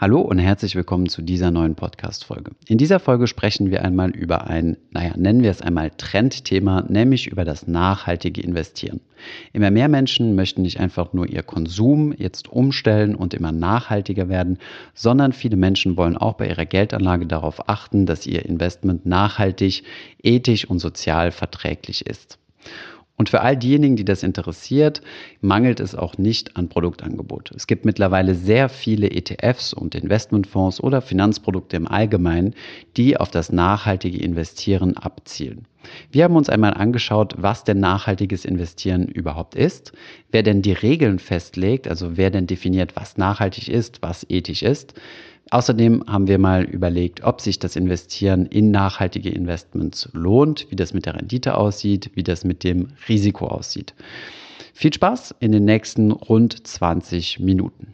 [0.00, 2.52] Hallo und herzlich willkommen zu dieser neuen Podcast-Folge.
[2.66, 7.26] In dieser Folge sprechen wir einmal über ein, naja, nennen wir es einmal Trendthema, nämlich
[7.26, 9.02] über das nachhaltige Investieren.
[9.52, 14.56] Immer mehr Menschen möchten nicht einfach nur ihr Konsum jetzt umstellen und immer nachhaltiger werden,
[14.94, 19.82] sondern viele Menschen wollen auch bei ihrer Geldanlage darauf achten, dass ihr Investment nachhaltig,
[20.22, 22.38] ethisch und sozial verträglich ist.
[23.20, 25.02] Und für all diejenigen, die das interessiert,
[25.42, 27.50] mangelt es auch nicht an Produktangebot.
[27.54, 32.54] Es gibt mittlerweile sehr viele ETFs und Investmentfonds oder Finanzprodukte im Allgemeinen,
[32.96, 35.66] die auf das nachhaltige Investieren abzielen.
[36.10, 39.92] Wir haben uns einmal angeschaut, was denn nachhaltiges Investieren überhaupt ist,
[40.30, 44.94] wer denn die Regeln festlegt, also wer denn definiert, was nachhaltig ist, was ethisch ist.
[45.48, 50.92] Außerdem haben wir mal überlegt, ob sich das Investieren in nachhaltige Investments lohnt, wie das
[50.92, 53.94] mit der Rendite aussieht, wie das mit dem Risiko aussieht.
[54.74, 57.88] Viel Spaß in den nächsten rund 20 Minuten.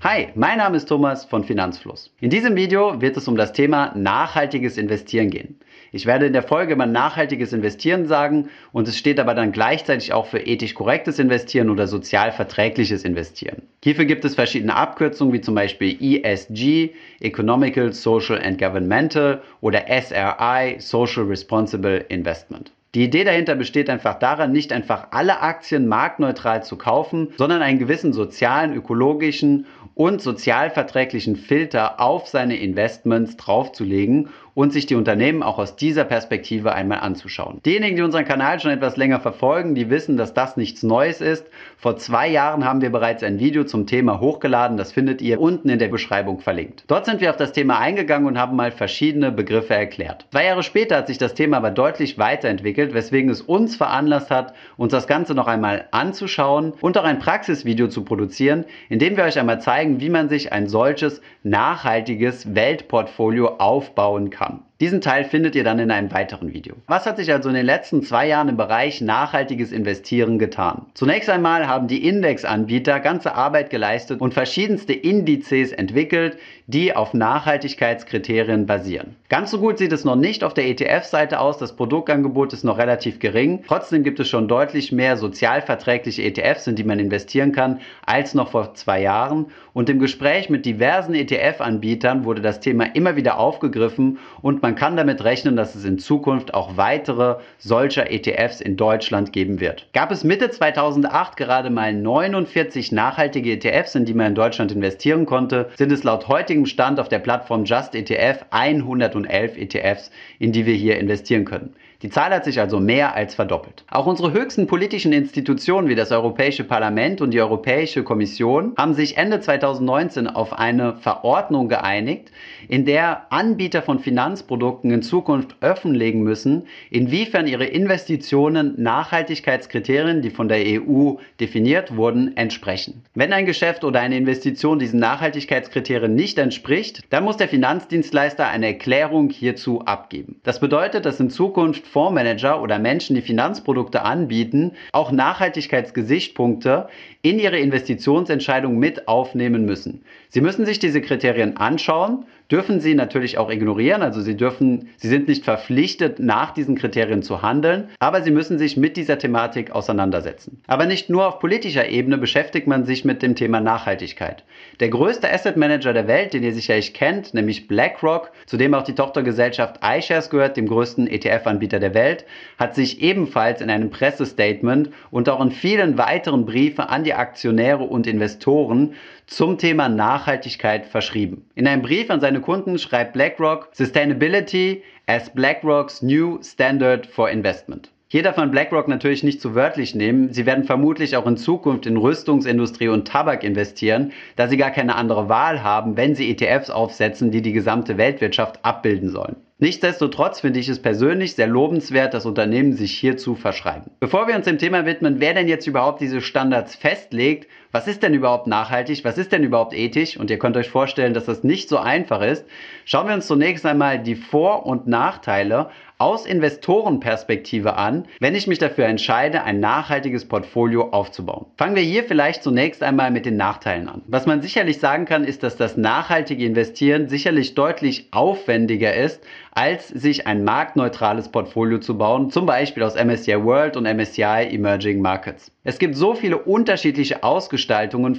[0.00, 2.14] Hi, mein Name ist Thomas von Finanzfluss.
[2.20, 5.58] In diesem Video wird es um das Thema nachhaltiges Investieren gehen.
[5.90, 10.12] Ich werde in der Folge mal nachhaltiges Investieren sagen und es steht aber dann gleichzeitig
[10.12, 13.62] auch für ethisch korrektes Investieren oder sozial verträgliches Investieren.
[13.82, 20.76] Hierfür gibt es verschiedene Abkürzungen wie zum Beispiel ESG, Economical, Social and Governmental oder SRI,
[20.78, 22.72] Social Responsible Investment.
[22.94, 27.78] Die Idee dahinter besteht einfach daran, nicht einfach alle Aktien marktneutral zu kaufen, sondern einen
[27.78, 35.60] gewissen sozialen, ökologischen und sozialverträglichen Filter auf seine Investments draufzulegen und sich die Unternehmen auch
[35.60, 37.60] aus dieser Perspektive einmal anzuschauen.
[37.64, 41.46] Diejenigen, die unseren Kanal schon etwas länger verfolgen, die wissen, dass das nichts Neues ist.
[41.76, 45.68] Vor zwei Jahren haben wir bereits ein Video zum Thema hochgeladen, das findet ihr unten
[45.68, 46.82] in der Beschreibung verlinkt.
[46.88, 50.26] Dort sind wir auf das Thema eingegangen und haben mal verschiedene Begriffe erklärt.
[50.32, 54.54] Zwei Jahre später hat sich das Thema aber deutlich weiterentwickelt, weswegen es uns veranlasst hat,
[54.76, 59.22] uns das Ganze noch einmal anzuschauen und auch ein Praxisvideo zu produzieren, in dem wir
[59.22, 64.47] euch einmal zeigen, wie man sich ein solches nachhaltiges Weltportfolio aufbauen kann.
[64.48, 64.67] from.
[64.80, 66.76] Diesen Teil findet ihr dann in einem weiteren Video.
[66.86, 70.86] Was hat sich also in den letzten zwei Jahren im Bereich nachhaltiges Investieren getan?
[70.94, 78.66] Zunächst einmal haben die Indexanbieter ganze Arbeit geleistet und verschiedenste Indizes entwickelt, die auf Nachhaltigkeitskriterien
[78.66, 79.16] basieren.
[79.28, 81.58] Ganz so gut sieht es noch nicht auf der ETF-Seite aus.
[81.58, 83.64] Das Produktangebot ist noch relativ gering.
[83.66, 88.50] Trotzdem gibt es schon deutlich mehr sozialverträgliche ETFs, in die man investieren kann, als noch
[88.50, 89.46] vor zwei Jahren.
[89.72, 94.74] Und im Gespräch mit diversen ETF-Anbietern wurde das Thema immer wieder aufgegriffen und man man
[94.74, 99.88] kann damit rechnen, dass es in Zukunft auch weitere solcher ETFs in Deutschland geben wird.
[99.94, 105.24] Gab es Mitte 2008 gerade mal 49 nachhaltige ETFs, in die man in Deutschland investieren
[105.24, 110.66] konnte, sind es laut heutigem Stand auf der Plattform Just ETF 111 ETFs, in die
[110.66, 111.74] wir hier investieren können.
[112.02, 113.84] Die Zahl hat sich also mehr als verdoppelt.
[113.90, 119.16] Auch unsere höchsten politischen Institutionen wie das Europäische Parlament und die Europäische Kommission haben sich
[119.16, 122.30] Ende 2019 auf eine Verordnung geeinigt,
[122.68, 130.46] in der Anbieter von Finanzprodukten in Zukunft offenlegen müssen, inwiefern ihre Investitionen Nachhaltigkeitskriterien, die von
[130.46, 133.02] der EU definiert wurden, entsprechen.
[133.14, 138.66] Wenn ein Geschäft oder eine Investition diesen Nachhaltigkeitskriterien nicht entspricht, dann muss der Finanzdienstleister eine
[138.66, 140.40] Erklärung hierzu abgeben.
[140.44, 146.88] Das bedeutet, dass in Zukunft Fondsmanager oder Menschen, die Finanzprodukte anbieten, auch Nachhaltigkeitsgesichtspunkte
[147.22, 150.02] in ihre Investitionsentscheidung mit aufnehmen müssen.
[150.28, 154.02] Sie müssen sich diese Kriterien anschauen dürfen Sie natürlich auch ignorieren.
[154.02, 158.58] Also Sie dürfen, Sie sind nicht verpflichtet, nach diesen Kriterien zu handeln, aber Sie müssen
[158.58, 160.62] sich mit dieser Thematik auseinandersetzen.
[160.66, 164.44] Aber nicht nur auf politischer Ebene beschäftigt man sich mit dem Thema Nachhaltigkeit.
[164.80, 168.82] Der größte Asset Manager der Welt, den ihr sicherlich kennt, nämlich BlackRock, zu dem auch
[168.82, 172.24] die Tochtergesellschaft iShares gehört, dem größten ETF-Anbieter der Welt,
[172.58, 177.84] hat sich ebenfalls in einem Pressestatement und auch in vielen weiteren Briefen an die Aktionäre
[177.84, 178.94] und Investoren
[179.28, 181.44] zum Thema Nachhaltigkeit verschrieben.
[181.54, 187.90] In einem Brief an seine Kunden schreibt BlackRock Sustainability as BlackRock's new standard for investment.
[188.10, 190.32] Hier darf man BlackRock natürlich nicht zu wörtlich nehmen.
[190.32, 194.96] Sie werden vermutlich auch in Zukunft in Rüstungsindustrie und Tabak investieren, da sie gar keine
[194.96, 199.36] andere Wahl haben, wenn sie ETFs aufsetzen, die die gesamte Weltwirtschaft abbilden sollen.
[199.60, 203.90] Nichtsdestotrotz finde ich es persönlich sehr lobenswert, dass Unternehmen sich hierzu verschreiben.
[203.98, 208.02] Bevor wir uns dem Thema widmen, wer denn jetzt überhaupt diese Standards festlegt, was ist
[208.02, 211.44] denn überhaupt nachhaltig, was ist denn überhaupt ethisch und ihr könnt euch vorstellen, dass das
[211.44, 212.46] nicht so einfach ist,
[212.84, 218.60] schauen wir uns zunächst einmal die Vor- und Nachteile aus Investorenperspektive an, wenn ich mich
[218.60, 221.46] dafür entscheide, ein nachhaltiges Portfolio aufzubauen.
[221.56, 224.02] Fangen wir hier vielleicht zunächst einmal mit den Nachteilen an.
[224.06, 229.88] Was man sicherlich sagen kann, ist, dass das nachhaltige Investieren sicherlich deutlich aufwendiger ist, als
[229.88, 235.50] sich ein marktneutrales Portfolio zu bauen, zum Beispiel aus MSCI World und MSCI Emerging Markets.
[235.64, 237.57] Es gibt so viele unterschiedliche Ausgestaltungen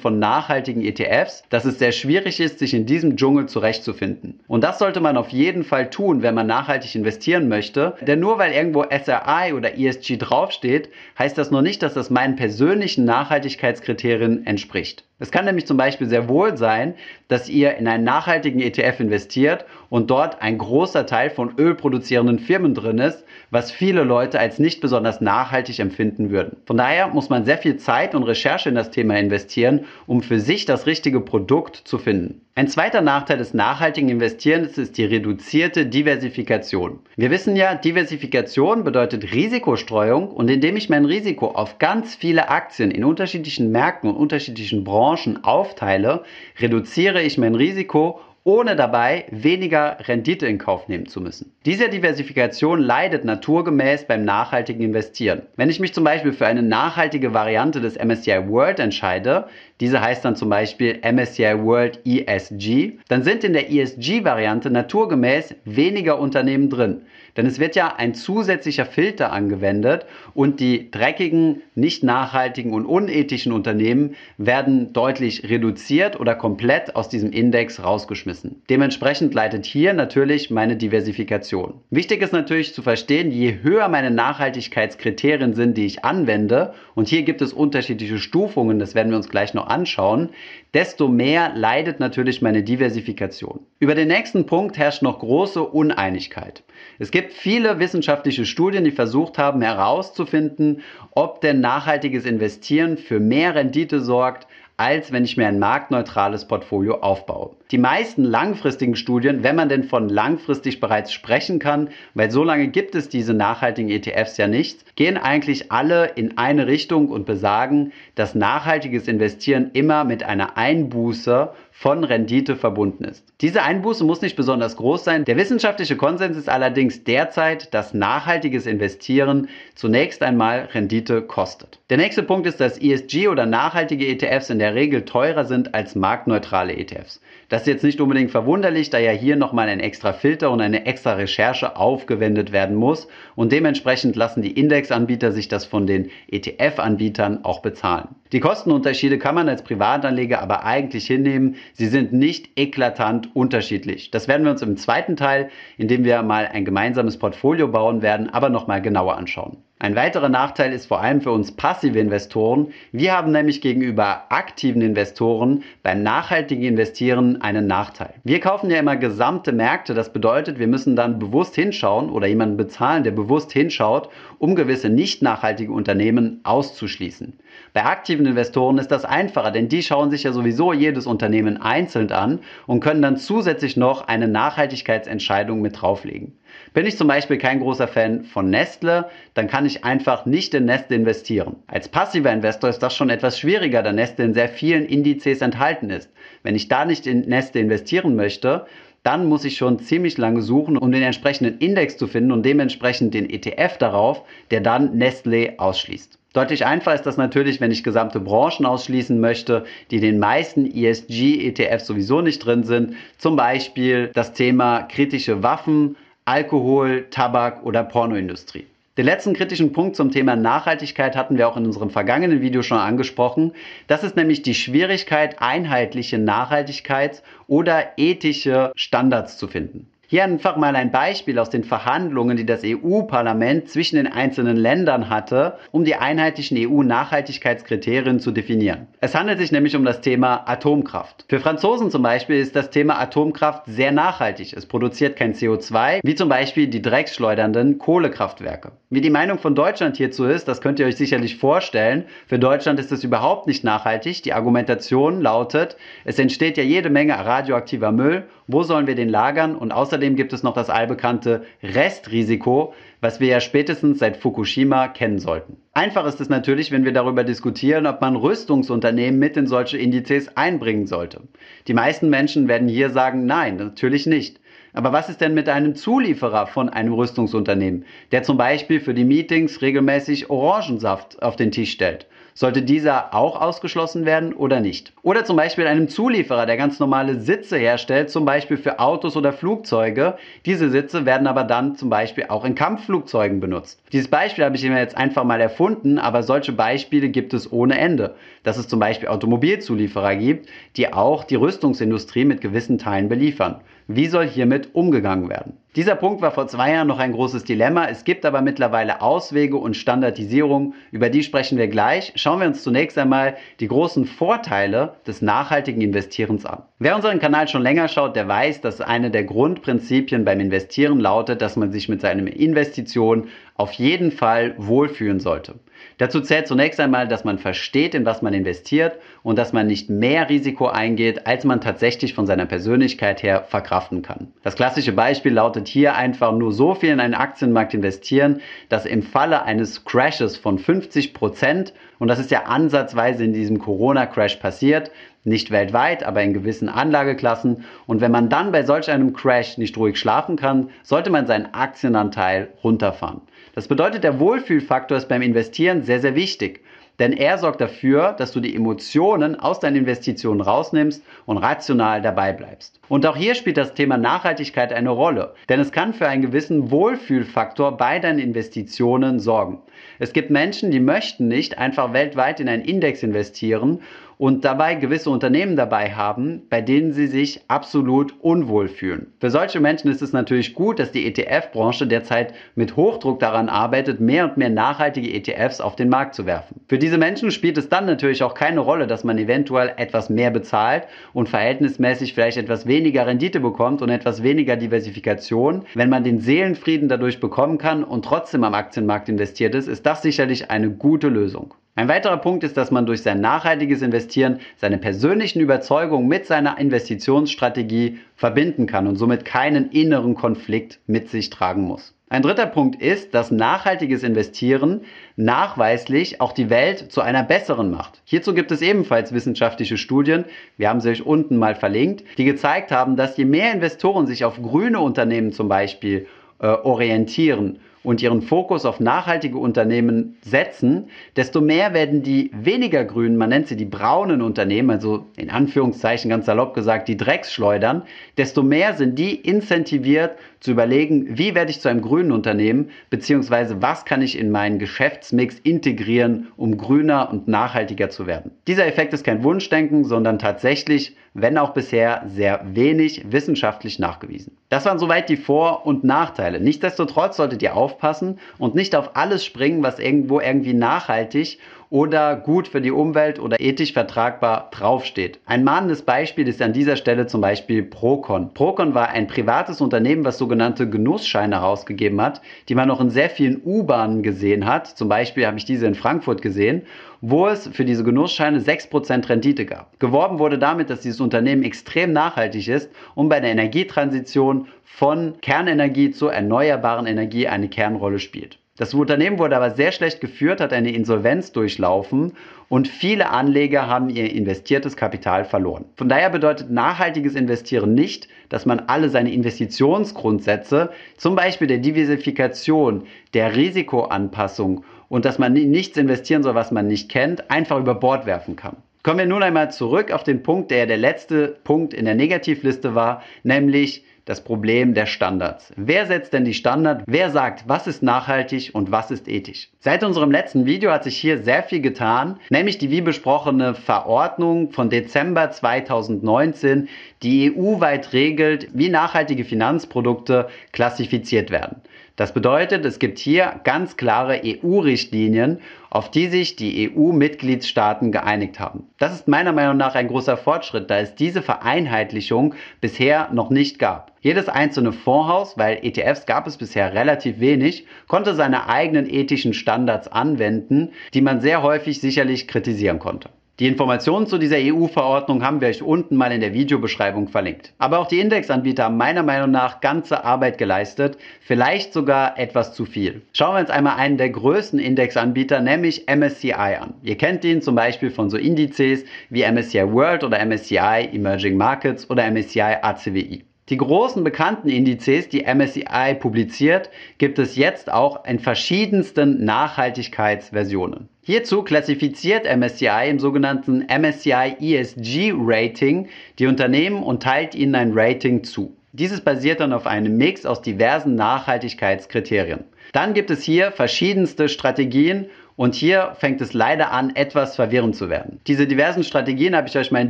[0.01, 4.39] von nachhaltigen ETFs, dass es sehr schwierig ist, sich in diesem Dschungel zurechtzufinden.
[4.47, 8.37] Und das sollte man auf jeden Fall tun, wenn man nachhaltig investieren möchte, denn nur
[8.37, 14.45] weil irgendwo SRI oder ESG draufsteht, heißt das noch nicht, dass das meinen persönlichen Nachhaltigkeitskriterien
[14.45, 15.03] entspricht.
[15.19, 16.95] Es kann nämlich zum Beispiel sehr wohl sein,
[17.27, 22.73] dass ihr in einen nachhaltigen ETF investiert und dort ein großer Teil von ölproduzierenden Firmen
[22.73, 26.57] drin ist, was viele Leute als nicht besonders nachhaltig empfinden würden.
[26.65, 30.39] Von daher muss man sehr viel Zeit und Recherche in das Thema investieren, um für
[30.39, 32.41] sich das richtige Produkt zu finden.
[32.55, 36.99] Ein zweiter Nachteil des nachhaltigen Investierens ist die reduzierte Diversifikation.
[37.15, 42.91] Wir wissen ja, Diversifikation bedeutet Risikostreuung und indem ich mein Risiko auf ganz viele Aktien
[42.91, 46.23] in unterschiedlichen Märkten und unterschiedlichen Branchen aufteile,
[46.59, 51.53] reduziere ich mein Risiko ohne dabei weniger Rendite in Kauf nehmen zu müssen.
[51.67, 55.43] Diese Diversifikation leidet naturgemäß beim nachhaltigen Investieren.
[55.55, 59.45] Wenn ich mich zum Beispiel für eine nachhaltige Variante des MSCI World entscheide,
[59.79, 66.17] diese heißt dann zum Beispiel MSCI World ESG, dann sind in der ESG-Variante naturgemäß weniger
[66.17, 67.03] Unternehmen drin.
[67.37, 73.51] Denn es wird ja ein zusätzlicher Filter angewendet und die dreckigen, nicht nachhaltigen und unethischen
[73.51, 78.61] Unternehmen werden deutlich reduziert oder komplett aus diesem Index rausgeschmissen.
[78.69, 81.81] Dementsprechend leitet hier natürlich meine Diversifikation.
[81.89, 87.23] Wichtig ist natürlich zu verstehen, je höher meine Nachhaltigkeitskriterien sind, die ich anwende, und hier
[87.23, 90.29] gibt es unterschiedliche Stufungen, das werden wir uns gleich noch anschauen,
[90.73, 93.61] desto mehr leidet natürlich meine Diversifikation.
[93.79, 96.63] Über den nächsten Punkt herrscht noch große Uneinigkeit.
[96.97, 100.81] Es gibt viele wissenschaftliche Studien, die versucht haben herauszufinden,
[101.11, 104.47] ob denn nachhaltiges Investieren für mehr Rendite sorgt,
[104.79, 107.57] als wenn ich mir ein marktneutrales Portfolio aufbaue.
[107.69, 112.69] Die meisten langfristigen Studien, wenn man denn von langfristig bereits sprechen kann, weil so lange
[112.69, 117.91] gibt es diese nachhaltigen ETFs ja nicht, gehen eigentlich alle in eine Richtung und besagen,
[118.15, 123.25] dass nachhaltiges Investieren immer mit einer Einbuße von Rendite verbunden ist.
[123.39, 125.23] Diese Einbuße muss nicht besonders groß sein.
[125.23, 131.79] Der wissenschaftliche Konsens ist allerdings derzeit, dass nachhaltiges Investieren zunächst einmal Rendite kostet.
[131.89, 135.95] Der nächste Punkt ist, dass ESG oder nachhaltige ETFs in der Regel teurer sind als
[135.95, 137.21] marktneutrale ETFs.
[137.47, 140.85] Das ist jetzt nicht unbedingt verwunderlich, da ja hier nochmal ein extra Filter und eine
[140.85, 147.45] extra Recherche aufgewendet werden muss und dementsprechend lassen die Indexanbieter sich das von den ETF-Anbietern
[147.45, 148.09] auch bezahlen.
[148.31, 151.55] Die Kostenunterschiede kann man als Privatanleger aber eigentlich hinnehmen.
[151.73, 154.11] Sie sind nicht eklatant unterschiedlich.
[154.11, 158.01] Das werden wir uns im zweiten Teil, in dem wir mal ein gemeinsames Portfolio bauen
[158.01, 159.57] werden, aber nochmal genauer anschauen.
[159.81, 162.73] Ein weiterer Nachteil ist vor allem für uns passive Investoren.
[162.91, 168.15] Wir haben nämlich gegenüber aktiven Investoren beim nachhaltigen Investieren einen Nachteil.
[168.25, 169.93] Wir kaufen ja immer gesamte Märkte.
[169.93, 174.89] Das bedeutet, wir müssen dann bewusst hinschauen oder jemanden bezahlen, der bewusst hinschaut, um gewisse
[174.89, 177.39] nicht nachhaltige Unternehmen auszuschließen.
[177.71, 182.11] Bei aktiven Investoren ist das einfacher, denn die schauen sich ja sowieso jedes Unternehmen einzeln
[182.11, 186.33] an und können dann zusätzlich noch eine Nachhaltigkeitsentscheidung mit drauflegen.
[186.73, 190.65] Bin ich zum Beispiel kein großer Fan von Nestle, dann kann ich einfach nicht in
[190.65, 191.55] Nestle investieren.
[191.67, 195.89] Als passiver Investor ist das schon etwas schwieriger, da Nestle in sehr vielen Indizes enthalten
[195.89, 196.09] ist.
[196.43, 198.65] Wenn ich da nicht in Nestle investieren möchte,
[199.03, 203.13] dann muss ich schon ziemlich lange suchen, um den entsprechenden Index zu finden und dementsprechend
[203.13, 206.19] den ETF darauf, der dann Nestle ausschließt.
[206.33, 211.87] Deutlich einfacher ist das natürlich, wenn ich gesamte Branchen ausschließen möchte, die den meisten ESG-ETFs
[211.87, 212.93] sowieso nicht drin sind.
[213.17, 215.95] Zum Beispiel das Thema kritische Waffen,
[216.29, 218.67] Alkohol, Tabak oder Pornoindustrie.
[218.97, 222.77] Den letzten kritischen Punkt zum Thema Nachhaltigkeit hatten wir auch in unserem vergangenen Video schon
[222.77, 223.53] angesprochen.
[223.87, 229.87] Das ist nämlich die Schwierigkeit, einheitliche Nachhaltigkeits- oder ethische Standards zu finden.
[230.11, 235.07] Hier einfach mal ein Beispiel aus den Verhandlungen, die das EU-Parlament zwischen den einzelnen Ländern
[235.07, 238.87] hatte, um die einheitlichen EU-Nachhaltigkeitskriterien zu definieren.
[239.01, 241.25] Es handelt sich nämlich um das Thema Atomkraft.
[241.29, 244.53] Für Franzosen zum Beispiel ist das Thema Atomkraft sehr nachhaltig.
[244.53, 248.71] Es produziert kein CO2, wie zum Beispiel die drecksschleudernden Kohlekraftwerke.
[248.89, 252.05] Wie die Meinung von Deutschland hierzu ist, das könnt ihr euch sicherlich vorstellen.
[252.25, 254.23] Für Deutschland ist es überhaupt nicht nachhaltig.
[254.23, 258.23] Die Argumentation lautet, es entsteht ja jede Menge radioaktiver Müll.
[258.51, 259.55] Wo sollen wir den lagern?
[259.55, 265.19] Und außerdem gibt es noch das allbekannte Restrisiko, was wir ja spätestens seit Fukushima kennen
[265.19, 265.57] sollten.
[265.73, 270.35] Einfach ist es natürlich, wenn wir darüber diskutieren, ob man Rüstungsunternehmen mit in solche Indizes
[270.35, 271.21] einbringen sollte.
[271.67, 274.39] Die meisten Menschen werden hier sagen, nein, natürlich nicht.
[274.73, 279.05] Aber was ist denn mit einem Zulieferer von einem Rüstungsunternehmen, der zum Beispiel für die
[279.05, 282.07] Meetings regelmäßig Orangensaft auf den Tisch stellt?
[282.33, 284.93] Sollte dieser auch ausgeschlossen werden oder nicht?
[285.01, 289.33] Oder zum Beispiel einem Zulieferer, der ganz normale Sitze herstellt, zum Beispiel für Autos oder
[289.33, 290.17] Flugzeuge.
[290.45, 293.81] Diese Sitze werden aber dann zum Beispiel auch in Kampfflugzeugen benutzt.
[293.91, 297.77] Dieses Beispiel habe ich mir jetzt einfach mal erfunden, aber solche Beispiele gibt es ohne
[297.77, 298.15] Ende.
[298.43, 303.61] Dass es zum Beispiel Automobilzulieferer gibt, die auch die Rüstungsindustrie mit gewissen Teilen beliefern.
[303.87, 305.57] Wie soll hiermit umgegangen werden?
[305.75, 307.85] Dieser Punkt war vor zwei Jahren noch ein großes Dilemma.
[307.85, 310.73] Es gibt aber mittlerweile Auswege und Standardisierung.
[310.89, 312.11] Über die sprechen wir gleich.
[312.15, 316.63] Schauen wir uns zunächst einmal die großen Vorteile des nachhaltigen Investierens an.
[316.79, 321.39] Wer unseren Kanal schon länger schaut, der weiß, dass eine der Grundprinzipien beim Investieren lautet,
[321.43, 325.55] dass man sich mit seinen Investitionen auf jeden Fall wohlfühlen sollte.
[325.97, 329.89] Dazu zählt zunächst einmal, dass man versteht, in was man investiert und dass man nicht
[329.89, 334.31] mehr Risiko eingeht, als man tatsächlich von seiner Persönlichkeit her verkraften kann.
[334.43, 339.03] Das klassische Beispiel lautet hier einfach nur so viel in einen Aktienmarkt investieren, dass im
[339.03, 344.91] Falle eines Crashes von 50 Prozent, und das ist ja ansatzweise in diesem Corona-Crash passiert,
[345.23, 347.65] nicht weltweit, aber in gewissen Anlageklassen.
[347.87, 351.53] Und wenn man dann bei solch einem Crash nicht ruhig schlafen kann, sollte man seinen
[351.53, 353.21] Aktienanteil runterfahren.
[353.53, 356.63] Das bedeutet, der Wohlfühlfaktor ist beim Investieren sehr, sehr wichtig.
[356.99, 362.33] Denn er sorgt dafür, dass du die Emotionen aus deinen Investitionen rausnimmst und rational dabei
[362.33, 362.78] bleibst.
[362.89, 365.35] Und auch hier spielt das Thema Nachhaltigkeit eine Rolle.
[365.47, 369.59] Denn es kann für einen gewissen Wohlfühlfaktor bei deinen Investitionen sorgen.
[369.99, 373.81] Es gibt Menschen, die möchten nicht einfach weltweit in einen Index investieren
[374.19, 379.13] und dabei gewisse Unternehmen dabei haben, bei denen sie sich absolut unwohl fühlen.
[379.21, 384.01] Für solche Menschen ist es natürlich gut, dass die ETF-Branche derzeit mit Hochdruck daran arbeitet,
[384.01, 386.59] mehr und mehr nachhaltige ETFs auf den Markt zu werfen.
[386.67, 390.31] Für diese Menschen spielt es dann natürlich auch keine Rolle, dass man eventuell etwas mehr
[390.31, 395.63] bezahlt und verhältnismäßig vielleicht etwas weniger Rendite bekommt und etwas weniger Diversifikation.
[395.73, 400.01] Wenn man den Seelenfrieden dadurch bekommen kann und trotzdem am Aktienmarkt investiert ist, ist das
[400.01, 401.53] sicherlich eine gute Lösung.
[401.75, 406.57] Ein weiterer Punkt ist, dass man durch sein nachhaltiges Investieren seine persönlichen Überzeugungen mit seiner
[406.57, 411.93] Investitionsstrategie verbinden kann und somit keinen inneren Konflikt mit sich tragen muss.
[412.11, 414.81] Ein dritter Punkt ist, dass nachhaltiges Investieren
[415.15, 418.01] nachweislich auch die Welt zu einer besseren macht.
[418.03, 420.25] Hierzu gibt es ebenfalls wissenschaftliche Studien,
[420.57, 424.25] wir haben sie euch unten mal verlinkt, die gezeigt haben, dass je mehr Investoren sich
[424.25, 426.07] auf grüne Unternehmen zum Beispiel
[426.39, 433.17] äh, orientieren und ihren Fokus auf nachhaltige Unternehmen setzen, desto mehr werden die weniger grünen,
[433.17, 437.83] man nennt sie die braunen Unternehmen, also in Anführungszeichen ganz salopp gesagt die Drecksschleudern,
[438.17, 443.61] desto mehr sind die incentiviert zu überlegen, wie werde ich zu einem grünen Unternehmen, beziehungsweise
[443.61, 448.31] was kann ich in meinen Geschäftsmix integrieren, um grüner und nachhaltiger zu werden.
[448.47, 454.37] Dieser Effekt ist kein Wunschdenken, sondern tatsächlich, wenn auch bisher sehr wenig wissenschaftlich nachgewiesen.
[454.49, 456.39] Das waren soweit die Vor- und Nachteile.
[456.39, 462.47] Nichtsdestotrotz solltet ihr aufpassen und nicht auf alles springen, was irgendwo irgendwie nachhaltig oder gut
[462.47, 465.19] für die Umwelt oder ethisch vertragbar draufsteht.
[465.25, 468.33] Ein mahnendes Beispiel ist an dieser Stelle zum Beispiel Procon.
[468.33, 473.09] Procon war ein privates Unternehmen, was sogenannte Genussscheine herausgegeben hat, die man noch in sehr
[473.09, 474.67] vielen U-Bahnen gesehen hat.
[474.67, 476.63] Zum Beispiel habe ich diese in Frankfurt gesehen,
[477.01, 479.79] wo es für diese Genussscheine 6% Rendite gab.
[479.79, 485.91] Geworben wurde damit, dass dieses Unternehmen extrem nachhaltig ist und bei der Energietransition von Kernenergie
[485.91, 488.39] zur erneuerbaren Energie eine Kernrolle spielt.
[488.59, 492.11] Das Unternehmen wurde aber sehr schlecht geführt, hat eine Insolvenz durchlaufen
[492.49, 495.63] und viele Anleger haben ihr investiertes Kapital verloren.
[495.77, 502.83] Von daher bedeutet nachhaltiges Investieren nicht, dass man alle seine Investitionsgrundsätze, zum Beispiel der Diversifikation,
[503.13, 508.05] der Risikoanpassung und dass man nichts investieren soll, was man nicht kennt, einfach über Bord
[508.05, 508.57] werfen kann.
[508.83, 512.75] Kommen wir nun einmal zurück auf den Punkt, der der letzte Punkt in der Negativliste
[512.75, 515.53] war, nämlich das Problem der Standards.
[515.55, 516.81] Wer setzt denn die Standard?
[516.87, 519.49] Wer sagt, was ist nachhaltig und was ist ethisch?
[519.59, 524.51] Seit unserem letzten Video hat sich hier sehr viel getan, nämlich die wie besprochene Verordnung
[524.51, 526.69] von Dezember 2019,
[527.03, 531.61] die EU-weit regelt, wie nachhaltige Finanzprodukte klassifiziert werden.
[531.99, 538.69] Das bedeutet, es gibt hier ganz klare EU-Richtlinien, auf die sich die EU-Mitgliedstaaten geeinigt haben.
[538.77, 543.59] Das ist meiner Meinung nach ein großer Fortschritt, da es diese Vereinheitlichung bisher noch nicht
[543.59, 543.91] gab.
[543.99, 549.89] Jedes einzelne Fondshaus, weil ETFs gab es bisher relativ wenig, konnte seine eigenen ethischen Standards
[549.89, 553.09] anwenden, die man sehr häufig sicherlich kritisieren konnte.
[553.39, 557.53] Die Informationen zu dieser EU-Verordnung haben wir euch unten mal in der Videobeschreibung verlinkt.
[557.57, 562.65] Aber auch die Indexanbieter haben meiner Meinung nach ganze Arbeit geleistet, vielleicht sogar etwas zu
[562.65, 563.01] viel.
[563.13, 566.73] Schauen wir uns einmal einen der größten Indexanbieter, nämlich MSCI an.
[566.83, 571.89] Ihr kennt ihn zum Beispiel von so Indizes wie MSCI World oder MSCI Emerging Markets
[571.89, 573.23] oder MSCI ACWI.
[573.47, 580.89] Die großen bekannten Indizes, die MSCI publiziert, gibt es jetzt auch in verschiedensten Nachhaltigkeitsversionen.
[581.09, 585.87] Hierzu klassifiziert MSCI im sogenannten MSCI ESG Rating
[586.19, 588.55] die Unternehmen und teilt ihnen ein Rating zu.
[588.73, 592.43] Dieses basiert dann auf einem Mix aus diversen Nachhaltigkeitskriterien.
[592.73, 597.89] Dann gibt es hier verschiedenste Strategien und hier fängt es leider an, etwas verwirrend zu
[597.89, 598.19] werden.
[598.27, 599.89] Diese diversen Strategien habe ich euch mal in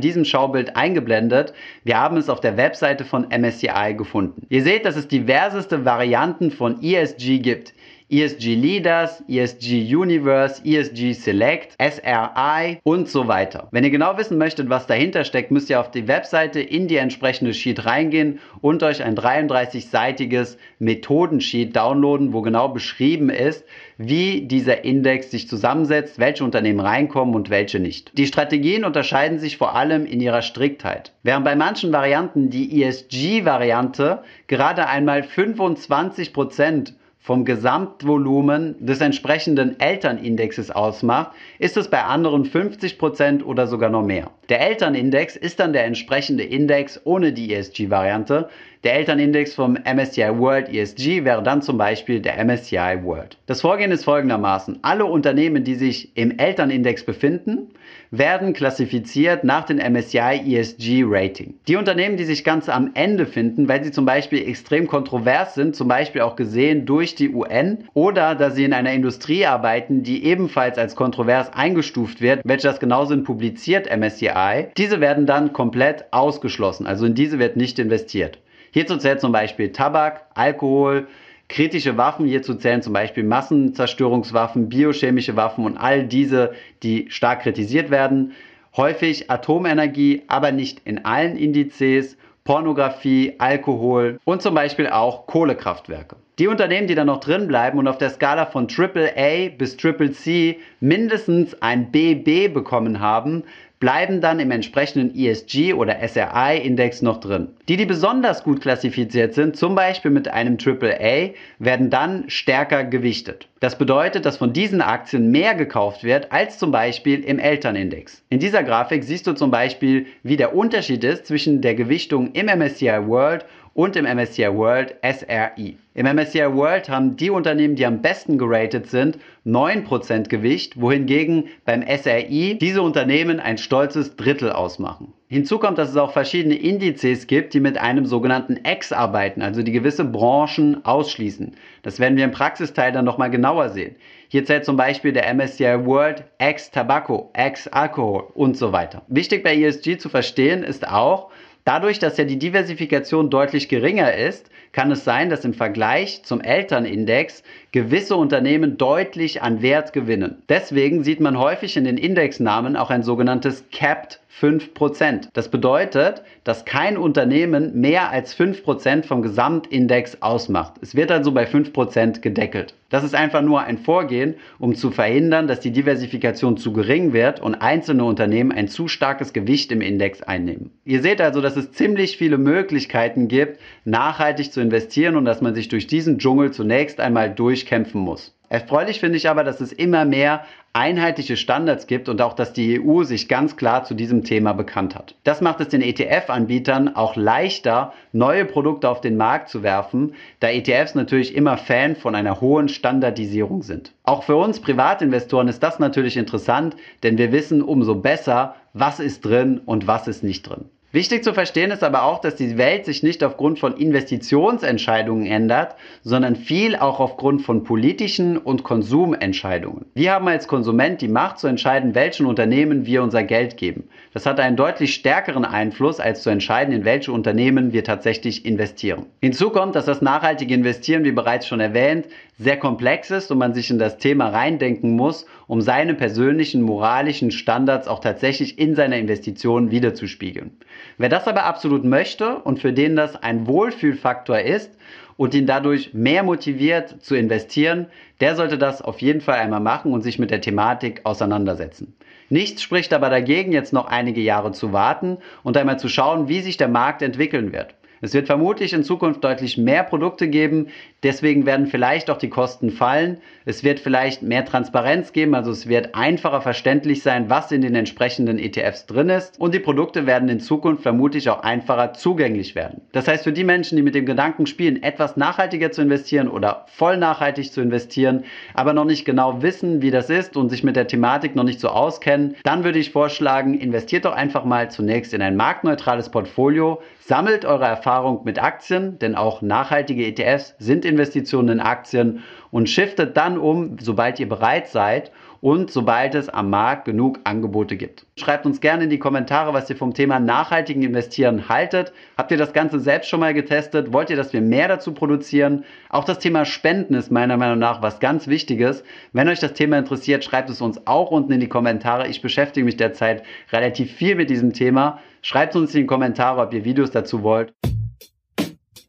[0.00, 1.52] diesem Schaubild eingeblendet.
[1.84, 4.46] Wir haben es auf der Webseite von MSCI gefunden.
[4.48, 7.74] Ihr seht, dass es diverseste Varianten von ESG gibt.
[8.10, 13.68] ESG Leaders, ESG Universe, ESG Select, SRI und so weiter.
[13.70, 16.96] Wenn ihr genau wissen möchtet, was dahinter steckt, müsst ihr auf die Webseite in die
[16.96, 23.64] entsprechende Sheet reingehen und euch ein 33-seitiges Methodensheet downloaden, wo genau beschrieben ist,
[23.96, 28.16] wie dieser Index sich zusammensetzt, welche Unternehmen reinkommen und welche nicht.
[28.18, 31.12] Die Strategien unterscheiden sich vor allem in ihrer Striktheit.
[31.22, 40.70] Während bei manchen Varianten die ESG-Variante gerade einmal 25 Prozent vom Gesamtvolumen des entsprechenden Elternindexes
[40.70, 44.30] ausmacht, ist es bei anderen 50% oder sogar noch mehr.
[44.48, 48.48] Der Elternindex ist dann der entsprechende Index ohne die ESG-Variante.
[48.82, 53.36] Der Elternindex vom MSCI World ESG wäre dann zum Beispiel der MSCI World.
[53.44, 54.78] Das Vorgehen ist folgendermaßen.
[54.80, 57.72] Alle Unternehmen, die sich im Elternindex befinden,
[58.10, 61.56] werden klassifiziert nach dem MSCI ESG Rating.
[61.68, 65.76] Die Unternehmen, die sich ganz am Ende finden, weil sie zum Beispiel extrem kontrovers sind,
[65.76, 70.24] zum Beispiel auch gesehen durch die UN oder da sie in einer Industrie arbeiten, die
[70.24, 76.06] ebenfalls als kontrovers eingestuft wird, welche das genau sind, publiziert MSCI, diese werden dann komplett
[76.12, 76.86] ausgeschlossen.
[76.86, 78.38] Also in diese wird nicht investiert.
[78.72, 81.08] Hierzu zählt zum Beispiel Tabak, Alkohol,
[81.48, 82.26] kritische Waffen.
[82.26, 88.32] Hierzu zählen zum Beispiel Massenzerstörungswaffen, biochemische Waffen und all diese, die stark kritisiert werden.
[88.76, 92.16] Häufig Atomenergie, aber nicht in allen Indizes.
[92.44, 96.16] Pornografie, Alkohol und zum Beispiel auch Kohlekraftwerke.
[96.38, 100.58] Die Unternehmen, die da noch drin bleiben und auf der Skala von AAA bis CCC
[100.80, 103.44] mindestens ein BB bekommen haben,
[103.80, 107.48] bleiben dann im entsprechenden ESG oder SRI-Index noch drin.
[107.68, 113.48] Die, die besonders gut klassifiziert sind, zum Beispiel mit einem AAA, werden dann stärker gewichtet.
[113.58, 118.22] Das bedeutet, dass von diesen Aktien mehr gekauft wird als zum Beispiel im Elternindex.
[118.28, 122.46] In dieser Grafik siehst du zum Beispiel, wie der Unterschied ist zwischen der Gewichtung im
[122.46, 125.76] MSCI World und im MSCI World SRI.
[125.94, 131.82] Im MSCI World haben die Unternehmen, die am besten geratet sind, 9% Gewicht, wohingegen beim
[131.82, 135.12] SRI diese Unternehmen ein stolzes Drittel ausmachen.
[135.28, 139.62] Hinzu kommt, dass es auch verschiedene Indizes gibt, die mit einem sogenannten X arbeiten, also
[139.62, 141.54] die gewisse Branchen ausschließen.
[141.82, 143.94] Das werden wir im Praxisteil dann nochmal genauer sehen.
[144.28, 149.02] Hier zählt zum Beispiel der MSCI World X Tobacco, X Alkohol und so weiter.
[149.08, 151.30] Wichtig bei ESG zu verstehen ist auch,
[151.64, 156.40] Dadurch, dass ja die Diversifikation deutlich geringer ist, kann es sein, dass im Vergleich zum
[156.40, 160.42] Elternindex gewisse Unternehmen deutlich an Wert gewinnen.
[160.48, 165.28] Deswegen sieht man häufig in den Indexnamen auch ein sogenanntes Capped 5%.
[165.32, 170.74] Das bedeutet, dass kein Unternehmen mehr als 5% vom Gesamtindex ausmacht.
[170.80, 172.74] Es wird also bei 5% gedeckelt.
[172.88, 177.40] Das ist einfach nur ein Vorgehen, um zu verhindern, dass die Diversifikation zu gering wird
[177.40, 180.70] und einzelne Unternehmen ein zu starkes Gewicht im Index einnehmen.
[180.84, 185.54] Ihr seht also, dass es ziemlich viele Möglichkeiten gibt, nachhaltig zu investieren und dass man
[185.54, 188.34] sich durch diesen Dschungel zunächst einmal durchkämpfen muss.
[188.48, 192.80] Erfreulich finde ich aber, dass es immer mehr einheitliche Standards gibt und auch, dass die
[192.80, 195.14] EU sich ganz klar zu diesem Thema bekannt hat.
[195.22, 200.48] Das macht es den ETF-Anbietern auch leichter, neue Produkte auf den Markt zu werfen, da
[200.48, 203.92] ETFs natürlich immer Fan von einer hohen Standardisierung sind.
[204.02, 209.24] Auch für uns Privatinvestoren ist das natürlich interessant, denn wir wissen umso besser, was ist
[209.24, 210.64] drin und was ist nicht drin.
[210.92, 215.76] Wichtig zu verstehen ist aber auch, dass die Welt sich nicht aufgrund von Investitionsentscheidungen ändert,
[216.02, 219.86] sondern viel auch aufgrund von politischen und Konsumentscheidungen.
[219.94, 223.84] Wir haben als Konsument die Macht zu entscheiden, welchen Unternehmen wir unser Geld geben.
[224.12, 229.06] Das hat einen deutlich stärkeren Einfluss, als zu entscheiden, in welche Unternehmen wir tatsächlich investieren.
[229.20, 232.06] Hinzu kommt, dass das nachhaltige Investieren, wie bereits schon erwähnt,
[232.40, 237.30] sehr komplex ist und man sich in das Thema reindenken muss, um seine persönlichen moralischen
[237.30, 240.52] Standards auch tatsächlich in seiner Investition wiederzuspiegeln.
[240.96, 244.70] Wer das aber absolut möchte und für den das ein Wohlfühlfaktor ist
[245.18, 247.88] und ihn dadurch mehr motiviert zu investieren,
[248.20, 251.94] der sollte das auf jeden Fall einmal machen und sich mit der Thematik auseinandersetzen.
[252.30, 256.40] Nichts spricht aber dagegen, jetzt noch einige Jahre zu warten und einmal zu schauen, wie
[256.40, 257.74] sich der Markt entwickeln wird.
[258.02, 260.68] Es wird vermutlich in Zukunft deutlich mehr Produkte geben,
[261.02, 263.18] deswegen werden vielleicht auch die Kosten fallen.
[263.44, 267.74] Es wird vielleicht mehr Transparenz geben, also es wird einfacher verständlich sein, was in den
[267.74, 272.80] entsprechenden ETFs drin ist und die Produkte werden in Zukunft vermutlich auch einfacher zugänglich werden.
[272.92, 276.64] Das heißt, für die Menschen, die mit dem Gedanken spielen, etwas nachhaltiger zu investieren oder
[276.68, 280.76] voll nachhaltig zu investieren, aber noch nicht genau wissen, wie das ist und sich mit
[280.76, 285.12] der Thematik noch nicht so auskennen, dann würde ich vorschlagen, investiert doch einfach mal zunächst
[285.12, 286.80] in ein marktneutrales Portfolio,
[287.10, 293.16] sammelt eure Erfahrung mit Aktien, denn auch nachhaltige ETFs sind Investitionen in Aktien und shiftet
[293.16, 298.06] dann um, sobald ihr bereit seid und sobald es am Markt genug Angebote gibt.
[298.16, 301.92] Schreibt uns gerne in die Kommentare, was ihr vom Thema nachhaltigen Investieren haltet.
[302.16, 303.92] Habt ihr das Ganze selbst schon mal getestet?
[303.92, 305.64] Wollt ihr, dass wir mehr dazu produzieren?
[305.88, 308.84] Auch das Thema Spenden ist meiner Meinung nach was ganz Wichtiges.
[309.12, 312.08] Wenn euch das Thema interessiert, schreibt es uns auch unten in die Kommentare.
[312.08, 313.22] Ich beschäftige mich derzeit
[313.52, 315.00] relativ viel mit diesem Thema.
[315.22, 317.52] Schreibt uns in die Kommentare, ob ihr Videos dazu wollt.